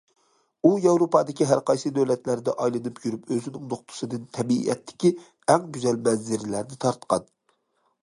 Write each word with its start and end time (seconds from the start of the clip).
ئۇ 0.67 0.69
ياۋروپادىكى 0.85 1.47
ھەرقايسى 1.51 1.91
دۆلەتلەردە 1.97 2.55
ئايلىنىپ 2.65 2.99
يۈرۈپ 3.05 3.31
ئۆزىنىڭ 3.37 3.69
نۇقتىسىدىن 3.75 4.27
تەبىئەتتىكى 4.39 5.15
ئەڭ 5.29 5.71
گۈزەل 5.79 6.05
مەنزىرىلەرنى 6.09 6.85
تارتقان. 6.87 7.35